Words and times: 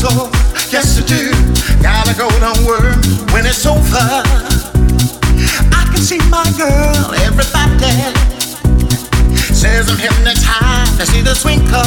Yes, 0.00 0.96
I 0.96 1.04
do. 1.04 1.28
Gotta 1.82 2.16
go 2.16 2.26
to 2.30 2.64
work 2.64 2.96
when 3.34 3.44
it's 3.44 3.66
over. 3.66 4.24
I 5.76 5.84
can 5.92 6.00
see 6.00 6.16
my 6.30 6.48
girl, 6.56 7.12
everybody 7.20 8.16
says 9.52 9.90
I'm 9.90 9.98
hypnotized. 9.98 10.98
I 10.98 11.04
see 11.04 11.20
the 11.20 11.34
twinkle 11.36 11.84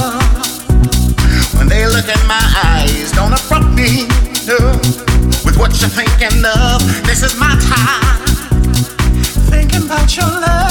when 1.57 1.68
they 1.68 1.88
look 1.88 2.05
in 2.05 2.28
my 2.28 2.43
eyes. 2.64 3.11
Don't 3.14 3.34
affront 3.34 3.74
me 3.74 4.05
no. 4.45 4.61
with 5.43 5.57
what 5.57 5.82
you're 5.82 5.89
thinking 5.89 6.45
of. 6.45 6.86
This 7.09 7.24
is 7.24 7.34
my 7.39 7.57
time. 7.66 8.28
Thinking 9.49 9.86
about 9.86 10.16
your 10.16 10.28
love. 10.28 10.62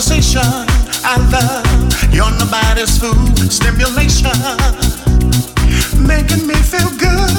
conversation. 0.00 0.40
I 1.04 1.16
love 1.28 2.14
you're 2.14 2.32
nobody's 2.40 2.96
fool. 2.98 3.12
Stimulation 3.52 4.32
making 6.08 6.46
me 6.46 6.54
feel 6.54 6.88
good. 6.96 7.36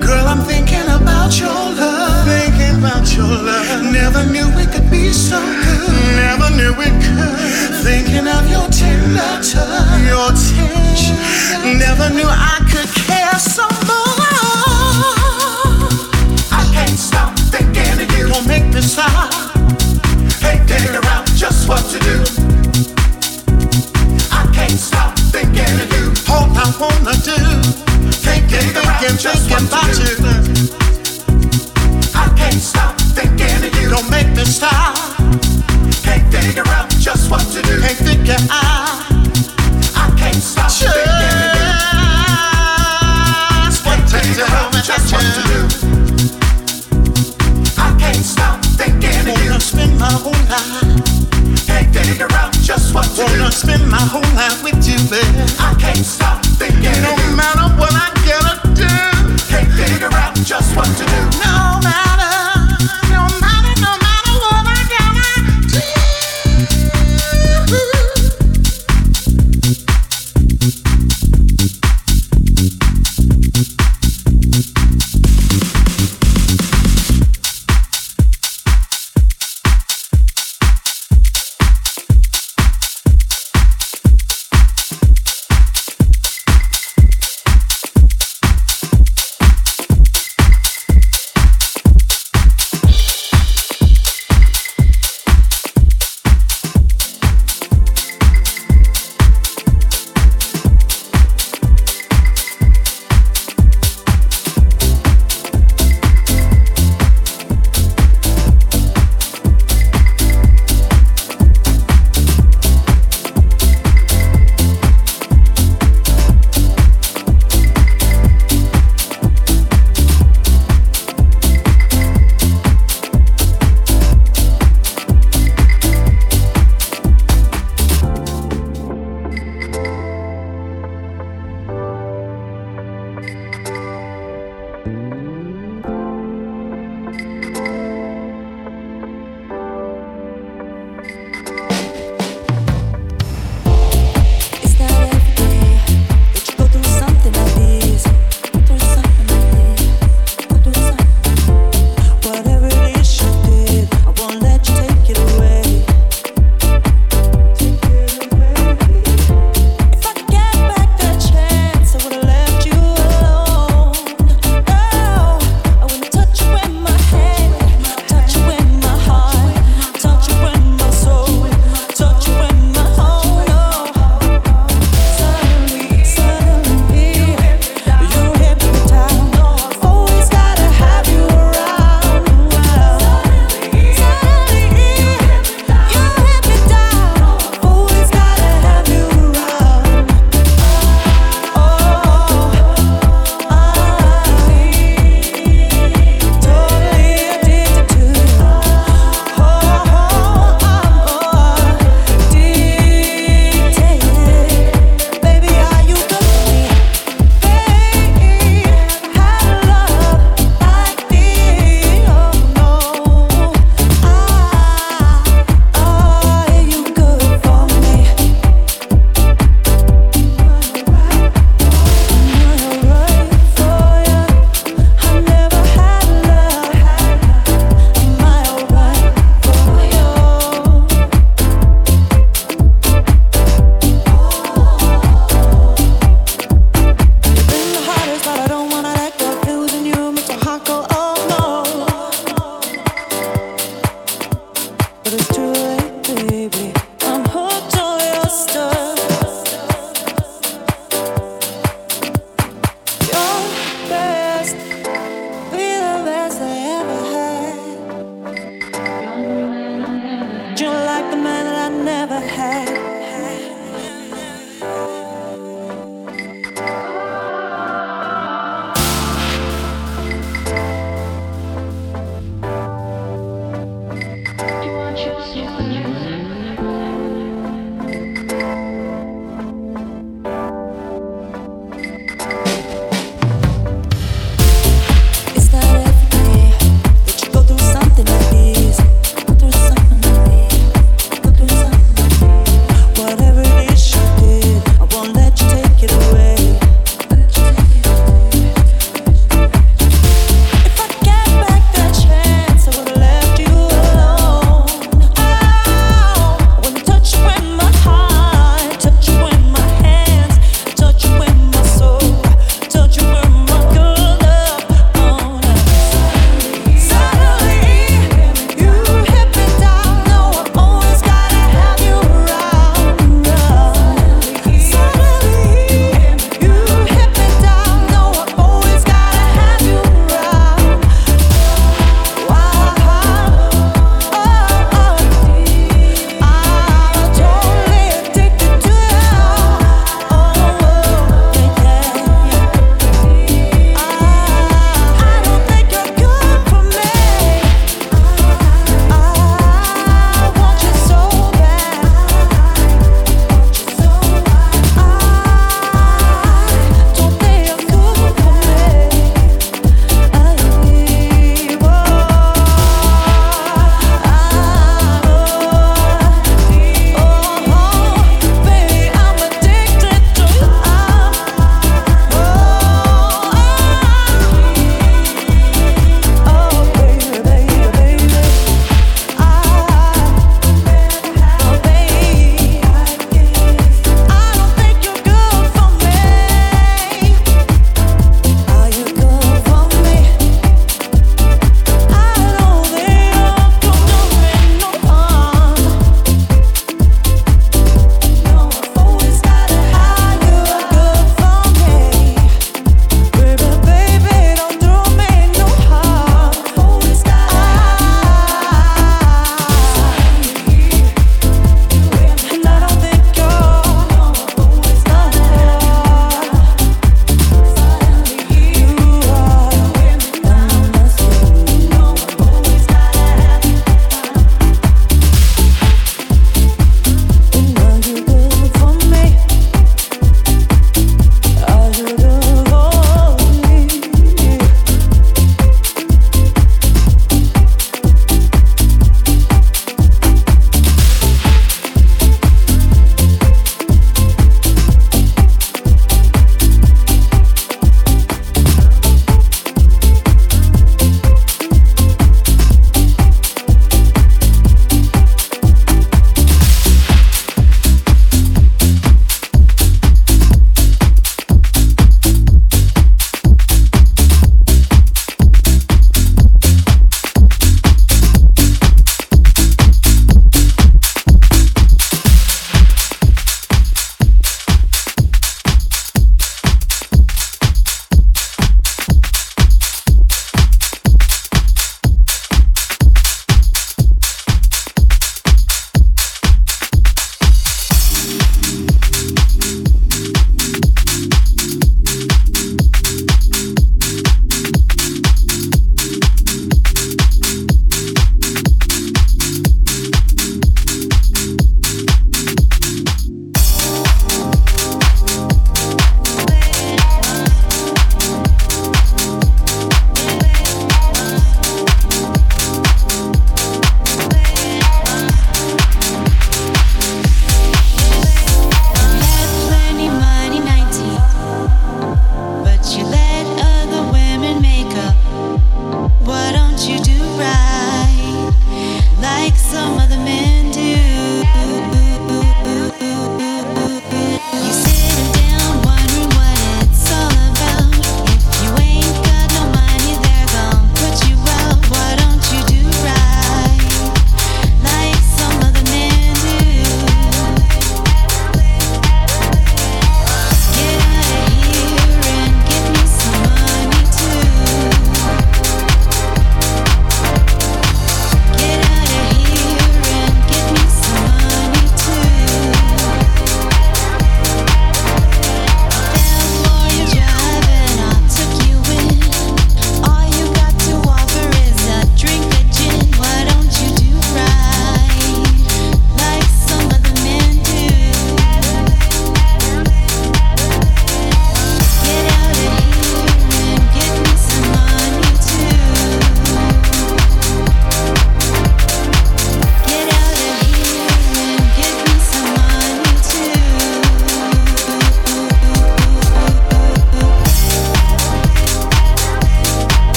Girl, 0.00 0.26
I'm 0.26 0.40
thinking 0.48 0.88
about 0.88 1.38
your 1.38 1.52
love. 1.52 2.24
Thinking 2.24 2.78
about 2.78 3.04
your 3.14 3.28
love. 3.28 3.92
Never 3.92 4.24
knew 4.32 4.48
it 4.56 4.72
could 4.72 4.90
be 4.90 5.12
so 5.12 5.38
good. 5.38 5.92
Never 6.16 6.48
knew 6.56 6.72
it 6.72 6.96
could. 7.04 7.84
Thinking 7.84 8.26
of 8.26 8.48
your 8.48 8.66
tender 8.72 9.36
touch. 9.44 10.00
Your 10.08 10.32
touch. 10.32 11.12
Never 11.84 12.08
knew 12.16 12.28
I 12.28 12.64
could 12.72 12.88
care 13.04 13.38
so 13.38 13.68
much. 13.84 14.24
I 16.50 16.64
can't 16.72 16.98
stop 16.98 17.38
thinking 17.52 17.92
of 17.92 18.10
you. 18.16 18.28
Don't 18.28 18.46
make 18.48 18.72
me 18.72 18.80
stop 18.80 19.43
just 21.36 21.68
what 21.68 21.82
to 21.90 21.98
do. 21.98 22.16
I 24.32 24.50
can't 24.54 24.78
stop 24.78 25.18
thinking 25.34 25.74
of 25.82 25.90
you. 25.92 26.06
All 26.32 26.48
I 26.56 26.66
wanna 26.80 27.16
do. 27.22 27.38
Can't 28.22 28.48
get 28.48 28.62
thinking 28.62 28.76
about 28.76 29.02
you. 29.02 30.16
I 32.14 32.28
can't 32.36 32.60
stop 32.60 32.94
thinking 33.16 33.64
of 33.66 33.74
you. 33.80 33.90
Don't 33.90 34.10
make 34.10 34.28
me 34.36 34.44
stop. 34.44 34.83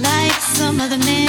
like 0.00 0.32
some 0.32 0.80
other 0.80 0.98
man. 0.98 1.25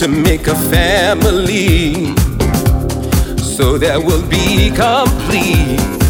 to 0.00 0.08
make 0.08 0.46
a 0.46 0.54
family 0.54 2.14
so 3.36 3.76
that 3.76 4.02
we'll 4.02 4.26
be 4.30 4.70
complete. 4.70 6.09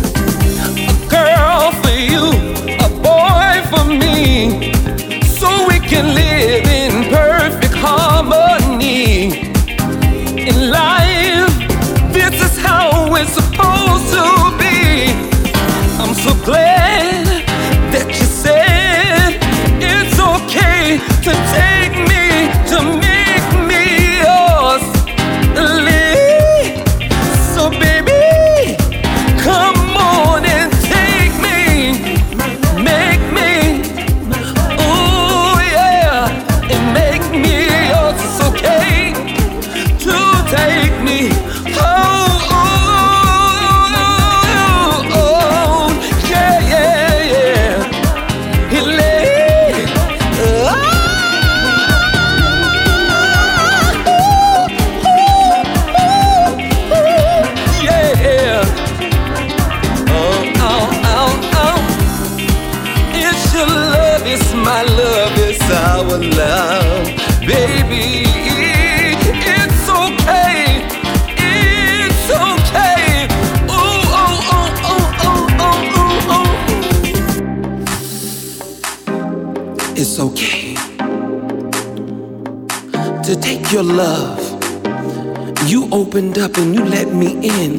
opened 86.10 86.38
up 86.38 86.56
and 86.56 86.74
you 86.74 86.84
let 86.84 87.14
me 87.14 87.30
in. 87.60 87.72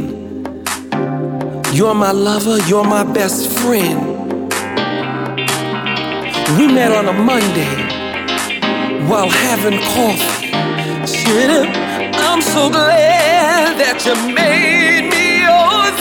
You're 1.74 1.94
my 1.94 2.12
lover, 2.12 2.60
you're 2.66 2.86
my 2.86 3.04
best 3.04 3.52
friend. 3.60 4.00
We 6.58 6.66
met 6.68 6.94
on 6.94 7.10
a 7.10 7.14
Monday 7.32 7.76
while 9.10 9.30
having 9.30 9.78
coffee. 9.80 10.50
I'm 12.30 12.42
so 12.42 12.70
glad 12.70 13.78
that 13.82 13.98
you 14.06 14.16
made 14.34 15.04
me 15.12 15.26
yours. 15.44 15.98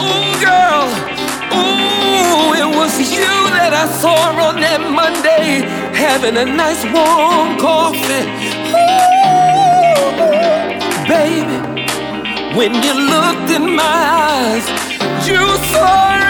Ooh, 0.00 0.32
girl, 0.40 0.88
ooh, 1.60 2.56
it 2.62 2.70
was 2.74 2.92
you 3.12 3.34
that 3.58 3.74
I 3.74 3.86
saw 4.00 4.16
on 4.48 4.60
that 4.62 4.80
Monday 4.80 5.68
having 5.92 6.38
a 6.38 6.46
nice 6.46 6.82
warm 6.84 7.58
coffee. 7.58 8.39
When 12.56 12.74
you 12.74 12.94
looked 12.94 13.50
in 13.50 13.76
my 13.76 13.82
eyes, 13.82 14.66
you 15.26 15.38
saw. 15.72 16.29